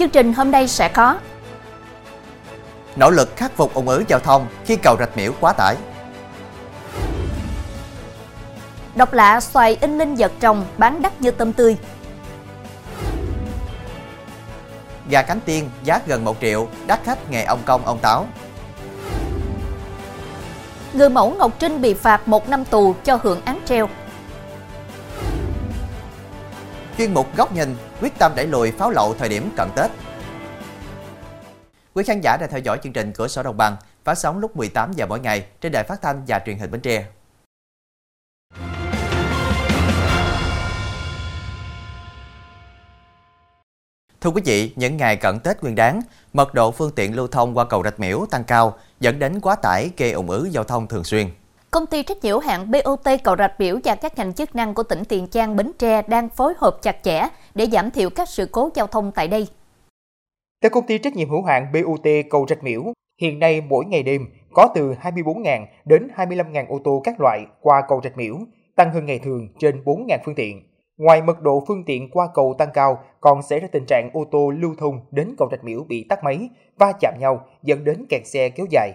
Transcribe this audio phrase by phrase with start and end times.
[0.00, 1.18] Chương trình hôm nay sẽ có
[2.96, 5.76] Nỗ lực khắc phục ủng ứ giao thông khi cầu Rạch Miễu quá tải.
[8.94, 11.76] Độc lạ xoài in linh vật trồng bán đắt như tôm tươi.
[15.08, 18.26] Gà cánh tiên giá gần 1 triệu, đắt khách nghề ông công ông táo.
[20.92, 23.88] Người mẫu Ngọc Trinh bị phạt 1 năm tù cho hưởng án treo.
[27.00, 29.90] Chuyên mục góc nhìn quyết tâm đẩy lùi pháo lậu thời điểm cận Tết.
[31.94, 34.56] Quý khán giả đã theo dõi chương trình Cửa sổ Đồng bằng phát sóng lúc
[34.56, 37.06] 18 giờ mỗi ngày trên đài phát thanh và truyền hình Bến Tre.
[44.20, 46.00] Thưa quý vị, những ngày cận Tết Nguyên đán,
[46.32, 49.56] mật độ phương tiện lưu thông qua cầu Rạch Miễu tăng cao, dẫn đến quá
[49.56, 51.30] tải gây ủng ứ giao thông thường xuyên.
[51.70, 54.82] Công ty trách nhiệm hạn BOT cầu Rạch Biểu và các ngành chức năng của
[54.82, 58.48] tỉnh Tiền Giang, Bến Tre đang phối hợp chặt chẽ để giảm thiểu các sự
[58.52, 59.46] cố giao thông tại đây.
[60.62, 62.82] Theo công ty trách nhiệm hữu hạn BOT cầu Rạch Miễu,
[63.20, 67.82] hiện nay mỗi ngày đêm có từ 24.000 đến 25.000 ô tô các loại qua
[67.88, 68.36] cầu Rạch Miễu,
[68.76, 70.62] tăng hơn ngày thường trên 4.000 phương tiện.
[70.98, 74.24] Ngoài mật độ phương tiện qua cầu tăng cao, còn xảy ra tình trạng ô
[74.30, 78.06] tô lưu thông đến cầu Rạch Miễu bị tắt máy, va chạm nhau dẫn đến
[78.08, 78.92] kẹt xe kéo dài.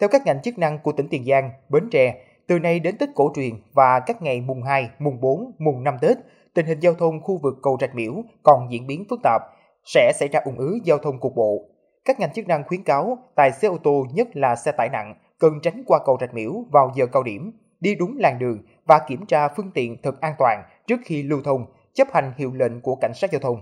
[0.00, 2.14] Theo các ngành chức năng của tỉnh Tiền Giang, Bến Tre,
[2.46, 5.96] từ nay đến Tết cổ truyền và các ngày mùng 2, mùng 4, mùng 5
[6.00, 6.16] Tết,
[6.54, 9.42] tình hình giao thông khu vực cầu Rạch Miễu còn diễn biến phức tạp,
[9.84, 11.68] sẽ xảy ra ủng ứ giao thông cục bộ.
[12.04, 15.14] Các ngành chức năng khuyến cáo tài xế ô tô nhất là xe tải nặng
[15.38, 19.00] cần tránh qua cầu Rạch Miễu vào giờ cao điểm, đi đúng làn đường và
[19.08, 22.80] kiểm tra phương tiện thật an toàn trước khi lưu thông, chấp hành hiệu lệnh
[22.80, 23.56] của cảnh sát giao thông.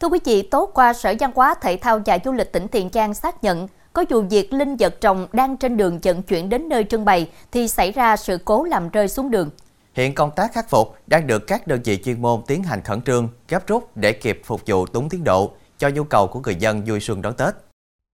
[0.00, 2.88] Thưa quý vị, tối qua Sở Văn hóa Thể thao và Du lịch tỉnh Tiền
[2.92, 6.68] Giang xác nhận có vụ việc linh vật trồng đang trên đường vận chuyển đến
[6.68, 9.50] nơi trưng bày thì xảy ra sự cố làm rơi xuống đường.
[9.94, 13.02] Hiện công tác khắc phục đang được các đơn vị chuyên môn tiến hành khẩn
[13.02, 16.54] trương, gấp rút để kịp phục vụ đúng tiến độ cho nhu cầu của người
[16.54, 17.54] dân vui xuân đón Tết.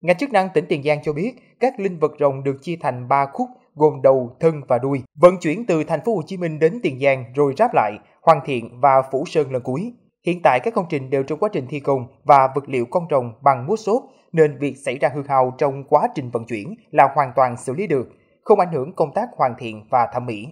[0.00, 3.09] Ngành chức năng tỉnh Tiền Giang cho biết, các linh vật rồng được chia thành
[3.09, 6.59] 3 khúc gồm đầu, thân và đuôi, vận chuyển từ thành phố Hồ Chí Minh
[6.59, 9.93] đến Tiền Giang rồi ráp lại, hoàn thiện và phủ sơn lần cuối.
[10.28, 13.06] Hiện tại các công trình đều trong quá trình thi công và vật liệu con
[13.11, 14.03] rồng bằng mút xốp
[14.33, 17.75] nên việc xảy ra hư hao trong quá trình vận chuyển là hoàn toàn xử
[17.75, 18.09] lý được,
[18.44, 20.47] không ảnh hưởng công tác hoàn thiện và thẩm mỹ.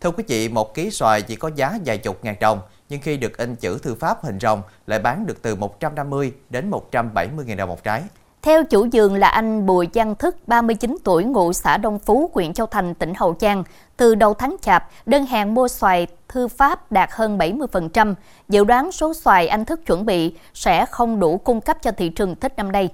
[0.00, 3.16] Thưa quý vị, một ký xoài chỉ có giá vài chục ngàn đồng, nhưng khi
[3.16, 7.56] được in chữ thư pháp hình rồng lại bán được từ 150 đến 170 ngàn
[7.56, 8.02] đồng một trái.
[8.42, 12.52] Theo chủ vườn là anh Bùi Văn Thức, 39 tuổi, ngụ xã Đông Phú, huyện
[12.52, 13.64] Châu Thành, tỉnh Hậu Giang.
[13.98, 18.14] Từ đầu tháng chạp, đơn hàng mua xoài thư pháp đạt hơn 70%.
[18.48, 22.08] Dự đoán số xoài anh Thức chuẩn bị sẽ không đủ cung cấp cho thị
[22.08, 22.88] trường Tết năm nay.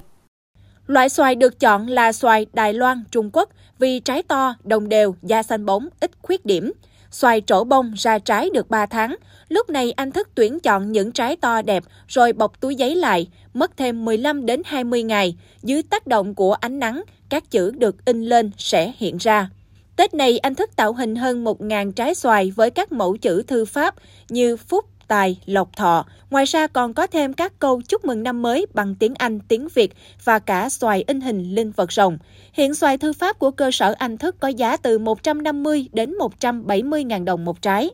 [0.87, 3.49] Loại xoài được chọn là xoài Đài Loan, Trung Quốc
[3.79, 6.73] vì trái to, đồng đều, da xanh bóng, ít khuyết điểm.
[7.11, 9.17] Xoài trổ bông ra trái được 3 tháng.
[9.49, 13.29] Lúc này anh Thức tuyển chọn những trái to đẹp rồi bọc túi giấy lại,
[13.55, 15.37] mất thêm 15 đến 20 ngày.
[15.63, 19.49] Dưới tác động của ánh nắng, các chữ được in lên sẽ hiện ra.
[19.97, 23.65] Tết này anh Thức tạo hình hơn 1.000 trái xoài với các mẫu chữ thư
[23.65, 23.95] pháp
[24.29, 26.07] như Phúc, Tài, Lộc Thọ.
[26.31, 29.69] Ngoài ra còn có thêm các câu chúc mừng năm mới bằng tiếng Anh, tiếng
[29.75, 29.93] Việt
[30.25, 32.19] và cả xoài in hình linh vật rồng.
[32.53, 37.05] Hiện xoài thư pháp của cơ sở Anh Thức có giá từ 150 đến 170
[37.05, 37.91] ngàn đồng một trái.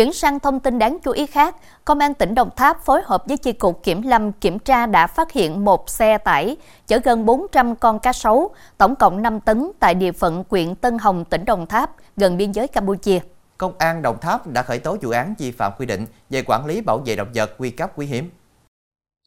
[0.00, 3.24] Chuyển sang thông tin đáng chú ý khác, Công an tỉnh Đồng Tháp phối hợp
[3.28, 6.56] với chi cục Kiểm lâm kiểm tra đã phát hiện một xe tải
[6.86, 10.98] chở gần 400 con cá sấu, tổng cộng 5 tấn tại địa phận huyện Tân
[10.98, 13.18] Hồng, tỉnh Đồng Tháp, gần biên giới Campuchia.
[13.58, 16.66] Công an Đồng Tháp đã khởi tố vụ án vi phạm quy định về quản
[16.66, 18.30] lý bảo vệ động vật nguy cấp quý hiếm.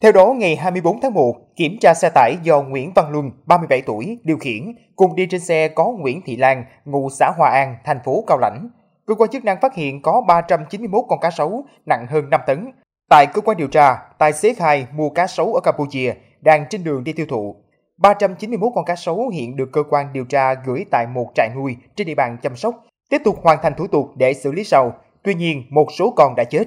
[0.02, 3.82] Theo đó, ngày 24 tháng 1, kiểm tra xe tải do Nguyễn Văn Luân, 37
[3.82, 7.76] tuổi, điều khiển, cùng đi trên xe có Nguyễn Thị Lan, ngụ xã Hòa An,
[7.86, 8.70] thành phố Cao Lãnh.
[9.06, 12.72] Cơ quan chức năng phát hiện có 391 con cá sấu nặng hơn 5 tấn.
[13.10, 16.84] Tại cơ quan điều tra, tài xế khai mua cá sấu ở Campuchia, đang trên
[16.84, 17.56] đường đi tiêu thụ.
[17.98, 21.76] 391 con cá sấu hiện được cơ quan điều tra gửi tại một trại nuôi
[21.96, 24.94] trên địa bàn chăm sóc, tiếp tục hoàn thành thủ tục để xử lý sau.
[25.24, 26.64] Tuy nhiên, một số con đã chết.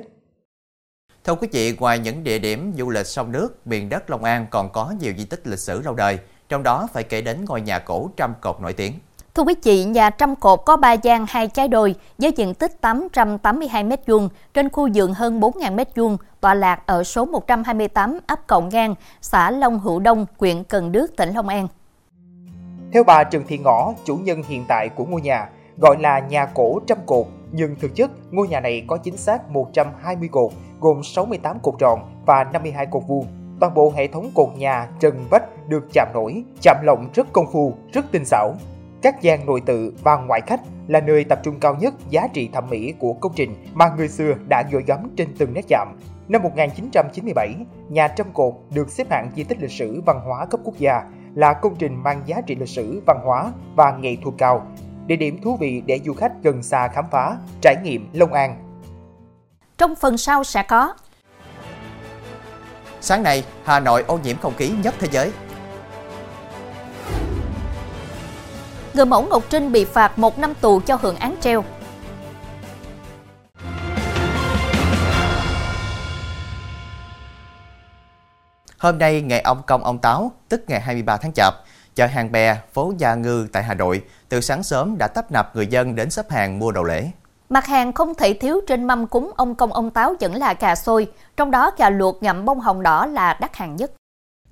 [1.25, 4.47] Thưa quý vị, ngoài những địa điểm du lịch sông nước, miền đất Long An
[4.51, 6.19] còn có nhiều di tích lịch sử lâu đời,
[6.49, 8.93] trong đó phải kể đến ngôi nhà cổ trăm cột nổi tiếng.
[9.37, 12.81] Thưa quý vị, nhà trăm cột có 3 gian hai trái đồi với diện tích
[12.81, 18.69] 882 m2 trên khu vườn hơn 4.000 m2, tọa lạc ở số 128 ấp Cộng
[18.69, 21.69] Ngang, xã Long Hữu Đông, huyện Cần Đước, tỉnh Long An.
[22.93, 25.49] Theo bà Trần Thị Ngõ, chủ nhân hiện tại của ngôi nhà,
[25.79, 29.51] gọi là nhà cổ trăm cột, nhưng thực chất ngôi nhà này có chính xác
[29.51, 33.27] 120 cột, gồm 68 cột tròn và 52 cột vuông.
[33.61, 37.47] Toàn bộ hệ thống cột nhà, trần vách được chạm nổi, chạm lộng rất công
[37.53, 38.55] phu, rất tinh xảo.
[39.03, 42.51] Các gian nội tự và ngoại khách là nơi tập trung cao nhất giá trị
[42.53, 45.99] thẩm mỹ của công trình mà người xưa đã gửi gắm trên từng nét chạm.
[46.29, 47.55] Năm 1997,
[47.89, 51.03] nhà Trăm Cột được xếp hạng di tích lịch sử văn hóa cấp quốc gia
[51.35, 54.67] là công trình mang giá trị lịch sử, văn hóa và nghệ thuật cao,
[55.07, 58.57] địa điểm thú vị để du khách gần xa khám phá, trải nghiệm Long An.
[59.79, 60.95] Trong phần sau sẽ có
[63.01, 65.33] Sáng nay, Hà Nội ô nhiễm không khí nhất thế giới.
[68.97, 71.65] Người mẫu Ngọc Trinh bị phạt một năm tù cho hưởng án treo.
[78.79, 81.55] Hôm nay ngày ông Công ông Táo, tức ngày 23 tháng Chạp,
[81.95, 85.57] chợ hàng bè, phố Gia Ngư tại Hà Nội từ sáng sớm đã tấp nập
[85.57, 87.11] người dân đến xếp hàng mua đồ lễ.
[87.49, 90.75] Mặt hàng không thể thiếu trên mâm cúng ông công ông táo vẫn là gà
[90.75, 93.91] xôi, trong đó gà luộc ngậm bông hồng đỏ là đắt hàng nhất.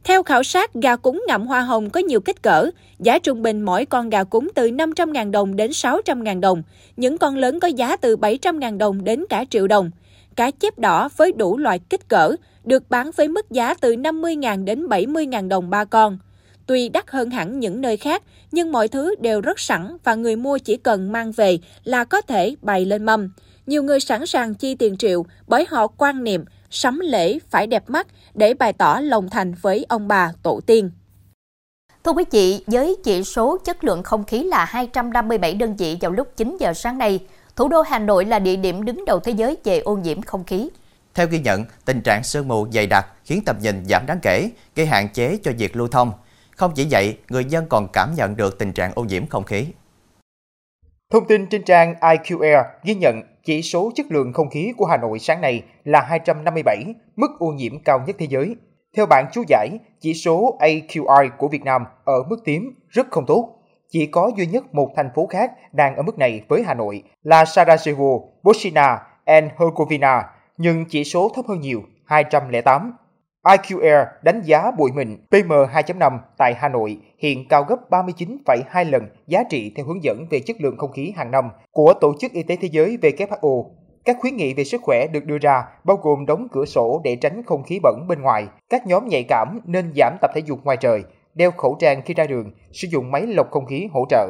[0.04, 2.70] Theo khảo sát, gà cúng ngậm hoa hồng có nhiều kích cỡ.
[2.98, 6.62] Giá trung bình mỗi con gà cúng từ 500.000 đồng đến 600.000 đồng.
[6.96, 9.90] Những con lớn có giá từ 700.000 đồng đến cả triệu đồng.
[10.36, 14.64] Cá chép đỏ với đủ loại kích cỡ được bán với mức giá từ 50.000
[14.64, 16.18] đến 70.000 đồng ba con.
[16.66, 18.22] Tuy đắt hơn hẳn những nơi khác,
[18.52, 22.20] nhưng mọi thứ đều rất sẵn và người mua chỉ cần mang về là có
[22.20, 23.28] thể bày lên mâm.
[23.66, 27.90] Nhiều người sẵn sàng chi tiền triệu bởi họ quan niệm sắm lễ phải đẹp
[27.90, 30.90] mắt để bày tỏ lòng thành với ông bà tổ tiên.
[32.04, 36.10] Thưa quý vị, với chỉ số chất lượng không khí là 257 đơn vị vào
[36.10, 37.26] lúc 9 giờ sáng nay,
[37.56, 40.44] thủ đô Hà Nội là địa điểm đứng đầu thế giới về ô nhiễm không
[40.44, 40.70] khí.
[41.14, 44.50] Theo ghi nhận, tình trạng sương mù dày đặc khiến tầm nhìn giảm đáng kể,
[44.76, 46.12] gây hạn chế cho việc lưu thông.
[46.56, 49.66] Không chỉ vậy, người dân còn cảm nhận được tình trạng ô nhiễm không khí.
[51.10, 54.96] Thông tin trên trang IQAir ghi nhận chỉ số chất lượng không khí của Hà
[54.96, 56.84] Nội sáng nay là 257,
[57.16, 58.56] mức ô nhiễm cao nhất thế giới.
[58.96, 59.68] Theo bảng chú giải,
[60.00, 63.48] chỉ số AQI của Việt Nam ở mức tím rất không tốt.
[63.88, 67.02] Chỉ có duy nhất một thành phố khác đang ở mức này với Hà Nội
[67.22, 70.22] là Sarajevo, Bosnia and Herzegovina,
[70.56, 72.92] nhưng chỉ số thấp hơn nhiều, 208.
[73.44, 79.08] IQ Air đánh giá bụi mịn PM2.5 tại Hà Nội hiện cao gấp 39,2 lần
[79.26, 82.32] giá trị theo hướng dẫn về chất lượng không khí hàng năm của Tổ chức
[82.32, 83.70] Y tế Thế giới WHO.
[84.04, 87.16] Các khuyến nghị về sức khỏe được đưa ra bao gồm đóng cửa sổ để
[87.16, 90.64] tránh không khí bẩn bên ngoài, các nhóm nhạy cảm nên giảm tập thể dục
[90.64, 91.04] ngoài trời,
[91.34, 94.26] đeo khẩu trang khi ra đường, sử dụng máy lọc không khí hỗ trợ.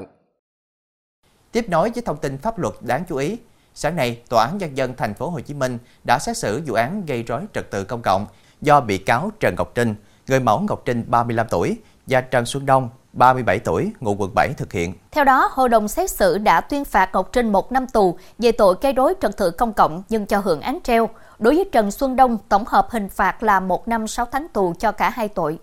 [1.52, 3.38] Tiếp nối với thông tin pháp luật đáng chú ý,
[3.75, 6.75] sáng nay Tòa án nhân dân thành phố Hồ Chí Minh đã xét xử vụ
[6.75, 8.26] án gây rối trật tự công cộng
[8.62, 9.95] do bị cáo Trần Ngọc Trinh,
[10.29, 14.49] người mẫu Ngọc Trinh 35 tuổi và Trần Xuân Đông 37 tuổi, ngụ quận 7
[14.56, 14.95] thực hiện.
[15.11, 18.53] Theo đó, hội đồng xét xử đã tuyên phạt Ngọc Trinh một năm tù về
[18.53, 21.09] tội gây rối trật tự công cộng nhưng cho hưởng án treo.
[21.39, 24.75] Đối với Trần Xuân Đông, tổng hợp hình phạt là một năm 6 tháng tù
[24.79, 25.59] cho cả hai tội.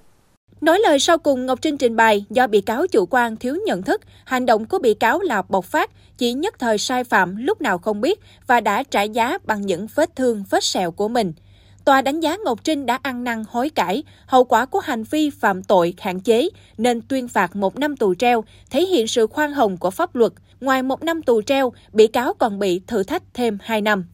[0.62, 3.82] Nói lời sau cùng, Ngọc Trinh trình bày do bị cáo chủ quan thiếu nhận
[3.82, 7.62] thức, hành động của bị cáo là bộc phát, chỉ nhất thời sai phạm lúc
[7.62, 11.34] nào không biết và đã trả giá bằng những vết thương, vết sẹo của mình.
[11.86, 15.30] Tòa đánh giá Ngọc Trinh đã ăn năn hối cải, hậu quả của hành vi
[15.30, 19.54] phạm tội hạn chế nên tuyên phạt một năm tù treo, thể hiện sự khoan
[19.54, 20.32] hồng của pháp luật.
[20.62, 24.06] Ngoài một năm tù treo, bị cáo còn bị thử thách thêm 2 năm.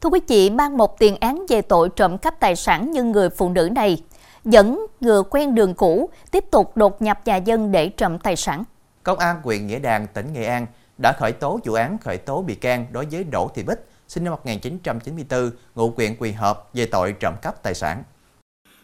[0.00, 3.30] Thưa quý vị, mang một tiền án về tội trộm cắp tài sản như người
[3.30, 4.02] phụ nữ này,
[4.44, 8.64] dẫn ngừa quen đường cũ, tiếp tục đột nhập nhà dân để trộm tài sản.
[9.02, 10.66] Công an huyện Nghĩa Đàn, tỉnh Nghệ An
[11.02, 13.78] đã khởi tố vụ án khởi tố bị can đối với Đỗ Thị Bích,
[14.14, 18.02] sinh năm 1994, ngụ huyện Quỳ Hợp về tội trộm cắp tài sản.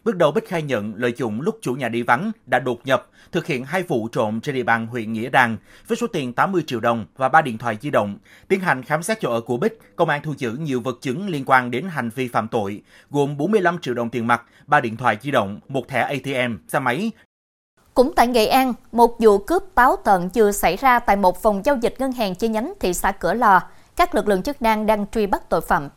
[0.05, 3.09] Bước đầu Bích khai nhận lợi dụng lúc chủ nhà đi vắng đã đột nhập,
[3.33, 5.57] thực hiện hai vụ trộm trên địa bàn huyện Nghĩa Đàn
[5.89, 8.19] với số tiền 80 triệu đồng và ba điện thoại di động.
[8.49, 11.29] Tiến hành khám xét chỗ ở của Bích, công an thu giữ nhiều vật chứng
[11.29, 14.97] liên quan đến hành vi phạm tội, gồm 45 triệu đồng tiền mặt, ba điện
[14.97, 17.11] thoại di động, một thẻ ATM, xe máy.
[17.95, 21.63] Cũng tại Nghệ An, một vụ cướp táo tợn vừa xảy ra tại một phòng
[21.65, 23.61] giao dịch ngân hàng chi nhánh thị xã Cửa Lò.
[24.01, 25.89] Các lực lượng chức năng đang truy bắt tội phạm.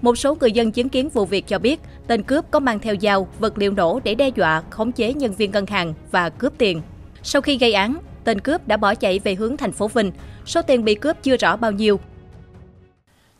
[0.00, 2.94] Một số người dân chứng kiến vụ việc cho biết, tên cướp có mang theo
[3.02, 6.52] dao, vật liệu nổ để đe dọa, khống chế nhân viên ngân hàng và cướp
[6.58, 6.82] tiền.
[7.22, 10.12] Sau khi gây án, tên cướp đã bỏ chạy về hướng thành phố Vinh.
[10.46, 12.00] Số tiền bị cướp chưa rõ bao nhiêu.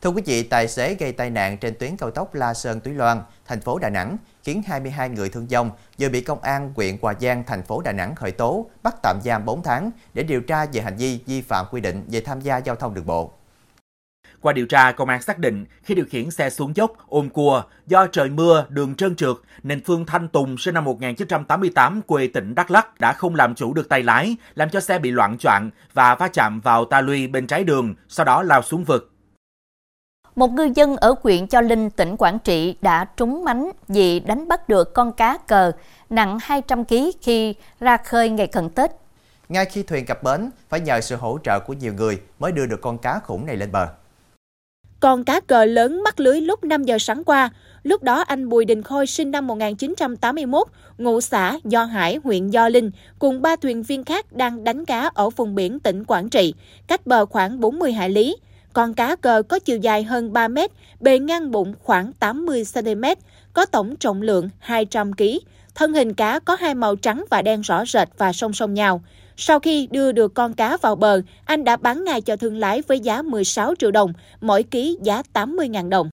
[0.01, 2.93] Thưa quý vị, tài xế gây tai nạn trên tuyến cao tốc La Sơn Túy
[2.93, 6.97] Loan, thành phố Đà Nẵng, khiến 22 người thương vong, vừa bị công an huyện
[7.01, 10.41] Hòa Giang, thành phố Đà Nẵng khởi tố, bắt tạm giam 4 tháng để điều
[10.41, 13.31] tra về hành vi vi phạm quy định về tham gia giao thông đường bộ.
[14.43, 17.63] Qua điều tra, công an xác định khi điều khiển xe xuống dốc, ôm cua,
[17.87, 22.55] do trời mưa, đường trơn trượt, nên Phương Thanh Tùng sinh năm 1988 quê tỉnh
[22.55, 25.69] Đắk Lắk đã không làm chủ được tay lái, làm cho xe bị loạn choạng
[25.93, 29.11] và va chạm vào ta luy bên trái đường, sau đó lao xuống vực.
[30.35, 34.47] Một ngư dân ở huyện Cho Linh, tỉnh Quảng Trị đã trúng mánh vì đánh
[34.47, 35.71] bắt được con cá cờ
[36.09, 38.91] nặng 200 kg khi ra khơi ngày cận Tết.
[39.49, 42.65] Ngay khi thuyền cập bến, phải nhờ sự hỗ trợ của nhiều người mới đưa
[42.65, 43.87] được con cá khủng này lên bờ
[45.03, 47.49] con cá cờ lớn mắc lưới lúc 5 giờ sáng qua.
[47.83, 50.67] Lúc đó anh Bùi Đình Khôi sinh năm 1981,
[50.97, 55.09] ngụ xã Do Hải, huyện Do Linh, cùng ba thuyền viên khác đang đánh cá
[55.13, 56.53] ở vùng biển tỉnh Quảng Trị,
[56.87, 58.35] cách bờ khoảng 40 hải lý.
[58.73, 63.03] Con cá cờ có chiều dài hơn 3 mét, bề ngang bụng khoảng 80 cm,
[63.53, 65.23] có tổng trọng lượng 200 kg.
[65.75, 69.03] Thân hình cá có hai màu trắng và đen rõ rệt và song song nhau.
[69.37, 72.81] Sau khi đưa được con cá vào bờ, anh đã bán ngay cho thương lái
[72.87, 76.09] với giá 16 triệu đồng, mỗi ký giá 80.000 đồng.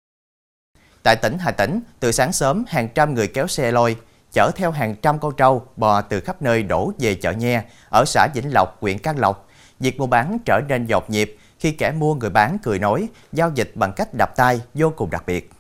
[1.02, 3.96] Tại tỉnh Hà Tĩnh, từ sáng sớm hàng trăm người kéo xe lôi,
[4.32, 8.04] chở theo hàng trăm con trâu bò từ khắp nơi đổ về chợ Nhe ở
[8.06, 9.48] xã Vĩnh Lộc, huyện Can Lộc.
[9.80, 13.52] Việc mua bán trở nên dọc nhịp khi kẻ mua người bán cười nói, giao
[13.54, 15.50] dịch bằng cách đập tay vô cùng đặc biệt.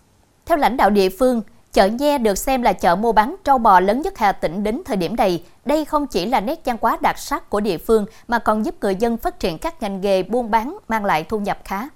[0.46, 3.80] Theo lãnh đạo địa phương, Chợ Nhe được xem là chợ mua bán trâu bò
[3.80, 5.44] lớn nhất Hà Tĩnh đến thời điểm này.
[5.64, 8.74] Đây không chỉ là nét văn hóa đặc sắc của địa phương mà còn giúp
[8.80, 11.88] người dân phát triển các ngành nghề buôn bán mang lại thu nhập khá.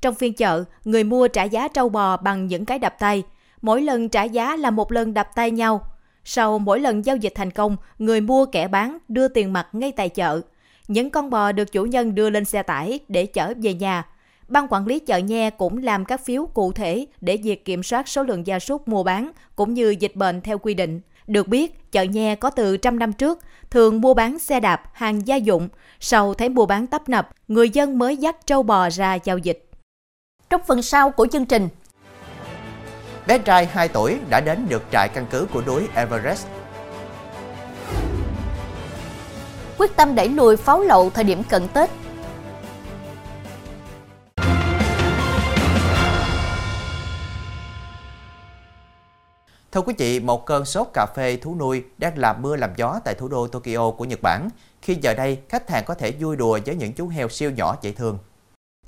[0.00, 3.22] Trong phiên chợ, người mua trả giá trâu bò bằng những cái đập tay.
[3.62, 5.80] Mỗi lần trả giá là một lần đập tay nhau.
[6.24, 9.92] Sau mỗi lần giao dịch thành công, người mua kẻ bán đưa tiền mặt ngay
[9.92, 10.40] tại chợ.
[10.88, 14.04] Những con bò được chủ nhân đưa lên xe tải để chở về nhà
[14.48, 18.08] Ban quản lý chợ Nhe cũng làm các phiếu cụ thể để việc kiểm soát
[18.08, 21.00] số lượng gia súc mua bán cũng như dịch bệnh theo quy định.
[21.26, 23.38] Được biết, chợ Nhe có từ trăm năm trước,
[23.70, 25.68] thường mua bán xe đạp, hàng gia dụng.
[26.00, 29.70] Sau thấy mua bán tấp nập, người dân mới dắt trâu bò ra giao dịch.
[30.50, 31.68] Trong phần sau của chương trình,
[33.26, 36.46] bé trai 2 tuổi đã đến được trại căn cứ của núi Everest.
[39.78, 41.90] Quyết tâm đẩy lùi pháo lậu thời điểm cận Tết,
[49.76, 53.00] Thưa quý vị, một cơn sốt cà phê thú nuôi đang làm mưa làm gió
[53.04, 54.48] tại thủ đô Tokyo của Nhật Bản,
[54.82, 57.76] khi giờ đây khách hàng có thể vui đùa với những chú heo siêu nhỏ
[57.82, 58.18] dễ thương.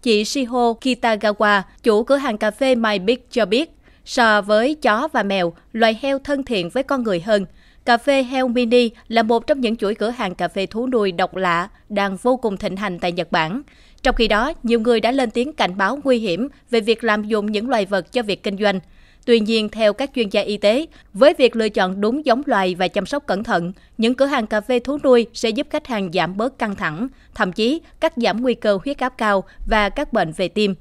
[0.03, 3.71] Chị Shiho Kitagawa, chủ cửa hàng cà phê My Big cho biết,
[4.05, 7.47] so với chó và mèo, loài heo thân thiện với con người hơn.
[7.85, 11.13] Cà phê heo mini là một trong những chuỗi cửa hàng cà phê thú nuôi
[11.13, 13.63] độc lạ đang vô cùng thịnh hành tại Nhật Bản.
[14.03, 17.25] Trong khi đó, nhiều người đã lên tiếng cảnh báo nguy hiểm về việc làm
[17.25, 18.81] dụng những loài vật cho việc kinh doanh.
[19.27, 22.75] Tuy nhiên, theo các chuyên gia y tế, với việc lựa chọn đúng giống loài
[22.75, 25.87] và chăm sóc cẩn thận, những cửa hàng cà phê thú nuôi sẽ giúp khách
[25.87, 29.89] hàng giảm bớt căng thẳng, thậm chí cắt giảm nguy cơ huyết áp cao và
[29.89, 30.75] các bệnh về tim.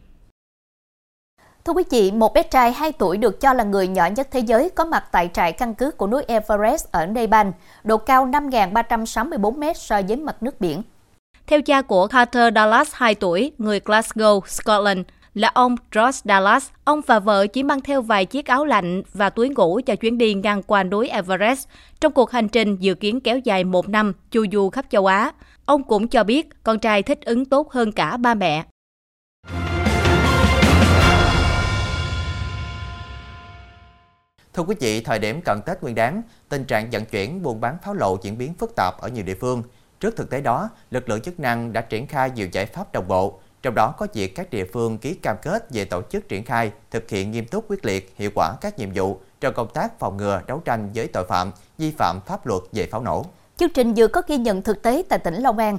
[1.66, 4.40] Thưa quý vị, một bé trai 2 tuổi được cho là người nhỏ nhất thế
[4.40, 7.48] giới có mặt tại trại căn cứ của núi Everest ở Nepal,
[7.84, 10.84] độ cao 5.364 m so với mặt nước biển.
[11.48, 15.00] Theo cha của Carter Dallas 2 tuổi, người Glasgow, Scotland,
[15.38, 16.70] là ông Ross Dallas.
[16.84, 20.18] Ông và vợ chỉ mang theo vài chiếc áo lạnh và túi ngủ cho chuyến
[20.18, 21.68] đi ngang qua núi Everest.
[22.00, 25.32] Trong cuộc hành trình dự kiến kéo dài một năm, chu du khắp châu Á.
[25.66, 28.64] Ông cũng cho biết con trai thích ứng tốt hơn cả ba mẹ.
[34.54, 37.78] Thưa quý vị, thời điểm cận Tết Nguyên đán, tình trạng vận chuyển buôn bán
[37.84, 39.64] pháo lậu diễn biến phức tạp ở nhiều địa phương.
[40.00, 43.08] Trước thực tế đó, lực lượng chức năng đã triển khai nhiều giải pháp đồng
[43.08, 46.46] bộ, trong đó có việc các địa phương ký cam kết về tổ chức triển
[46.46, 50.00] khai, thực hiện nghiêm túc quyết liệt, hiệu quả các nhiệm vụ trong công tác
[50.00, 53.26] phòng ngừa, đấu tranh với tội phạm, vi phạm pháp luật về pháo nổ.
[53.58, 55.78] Chương trình vừa có ghi nhận thực tế tại tỉnh Long An.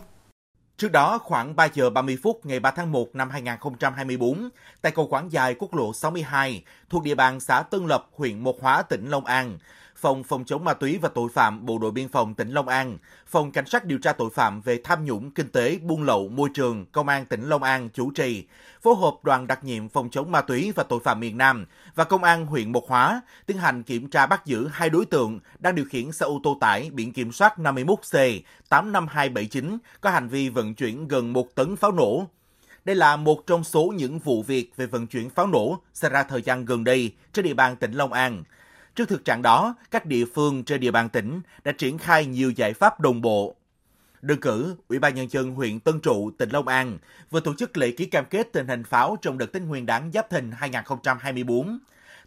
[0.78, 4.48] Trước đó, khoảng 3 giờ 30 phút ngày 3 tháng 1 năm 2024,
[4.82, 8.56] tại cầu Quảng Dài quốc lộ 62 thuộc địa bàn xã Tân Lập, huyện Mộc
[8.60, 9.58] Hóa, tỉnh Long An,
[10.00, 12.98] Phòng Phòng chống ma túy và tội phạm Bộ đội Biên phòng tỉnh Long An,
[13.26, 16.48] Phòng Cảnh sát điều tra tội phạm về tham nhũng kinh tế, buôn lậu, môi
[16.54, 18.44] trường, Công an tỉnh Long An chủ trì,
[18.82, 22.04] phối hợp đoàn đặc nhiệm phòng chống ma túy và tội phạm miền Nam và
[22.04, 25.74] Công an huyện Mộc Hóa tiến hành kiểm tra bắt giữ hai đối tượng đang
[25.74, 30.74] điều khiển xe ô tô tải biển kiểm soát 51C 85279 có hành vi vận
[30.74, 32.26] chuyển gần một tấn pháo nổ.
[32.84, 36.22] Đây là một trong số những vụ việc về vận chuyển pháo nổ xảy ra
[36.22, 38.42] thời gian gần đây trên địa bàn tỉnh Long An.
[38.98, 42.50] Trước thực trạng đó, các địa phương trên địa bàn tỉnh đã triển khai nhiều
[42.50, 43.54] giải pháp đồng bộ.
[44.22, 46.98] Đơn cử, Ủy ban Nhân dân huyện Tân Trụ, tỉnh Long An
[47.30, 50.10] vừa tổ chức lễ ký cam kết tình hình pháo trong đợt Tết Nguyên đán
[50.14, 51.78] Giáp Thìn 2024.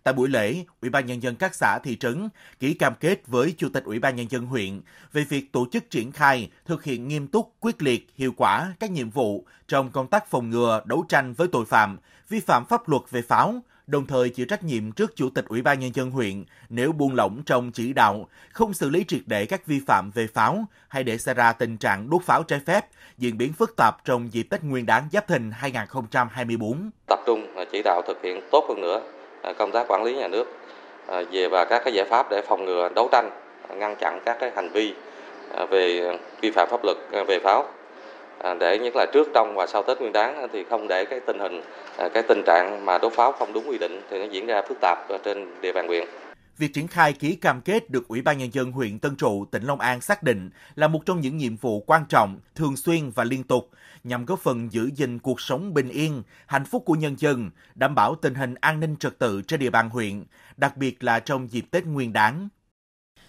[0.04, 3.54] Tại buổi lễ, Ủy ban Nhân dân các xã thị trấn ký cam kết với
[3.58, 4.82] Chủ tịch Ủy ban Nhân dân huyện
[5.14, 8.92] về việc tổ chức triển khai, thực hiện nghiêm túc, quyết liệt, hiệu quả các
[8.92, 11.98] nhiệm vụ trong công tác phòng ngừa, đấu tranh với tội phạm,
[12.30, 15.62] vi phạm pháp luật về pháo, đồng thời chịu trách nhiệm trước Chủ tịch Ủy
[15.62, 19.46] ban Nhân dân huyện nếu buông lỏng trong chỉ đạo, không xử lý triệt để
[19.46, 22.86] các vi phạm về pháo hay để xảy ra tình trạng đốt pháo trái phép,
[23.18, 26.90] diễn biến phức tạp trong dịp Tết Nguyên đán Giáp Thìn 2024.
[27.08, 29.02] Tập trung à, chỉ đạo thực hiện tốt hơn nữa
[29.42, 30.48] à, công tác quản lý nhà nước
[31.08, 33.30] à, về và các cái giải pháp để phòng ngừa đấu tranh
[33.78, 34.94] ngăn chặn các cái hành vi
[35.70, 36.98] về vi phạm pháp luật
[37.28, 37.66] về pháo
[38.60, 41.40] để nhất là trước trong và sau Tết Nguyên đán thì không để cái tình
[41.40, 41.62] hình
[42.14, 44.78] cái tình trạng mà đốt pháo không đúng quy định thì nó diễn ra phức
[44.82, 46.08] tạp trên địa bàn huyện.
[46.58, 49.64] Việc triển khai ký cam kết được Ủy ban Nhân dân huyện Tân Trụ, tỉnh
[49.64, 53.24] Long An xác định là một trong những nhiệm vụ quan trọng, thường xuyên và
[53.24, 53.70] liên tục
[54.04, 57.96] nhằm góp phần giữ gìn cuộc sống bình yên, hạnh phúc của nhân dân, đảm
[57.96, 60.24] bảo tình hình an ninh trật tự trên địa bàn huyện,
[60.58, 62.50] đặc biệt là trong dịp Tết Nguyên đán.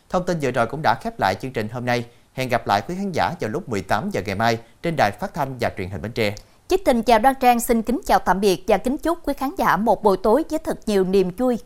[0.09, 2.05] Thông tin vừa rồi cũng đã khép lại chương trình hôm nay.
[2.33, 5.35] Hẹn gặp lại quý khán giả vào lúc 18 giờ ngày mai trên đài phát
[5.35, 6.35] thanh và truyền hình Bến Tre.
[6.69, 9.51] Chích Tình chào Đoan Trang xin kính chào tạm biệt và kính chúc quý khán
[9.59, 11.59] giả một buổi tối với thật nhiều niềm vui